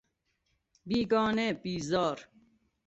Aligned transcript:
بیگانه، 0.85 1.53
بیزار 1.53 2.27